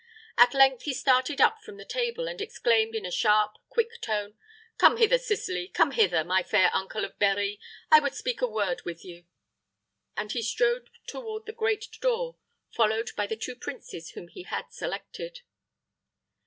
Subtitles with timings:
[0.35, 4.33] At length he started up from the table, and exclaimed, in a sharp, quick tone,
[4.79, 7.59] "Come hither, Sicily come hither, my fair uncle of Berri.
[7.91, 9.25] I would I speak a word with you;"
[10.17, 12.37] and he strode toward the great door,
[12.71, 15.41] followed by the two princes whom he had selected.